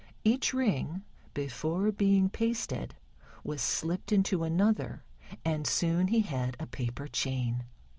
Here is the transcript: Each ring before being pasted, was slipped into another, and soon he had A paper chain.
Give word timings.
Each 0.23 0.51
ring 0.51 1.03
before 1.35 1.91
being 1.91 2.27
pasted, 2.27 2.95
was 3.43 3.61
slipped 3.61 4.11
into 4.11 4.43
another, 4.43 5.03
and 5.45 5.67
soon 5.67 6.07
he 6.07 6.21
had 6.21 6.57
A 6.59 6.65
paper 6.65 7.07
chain. 7.07 7.65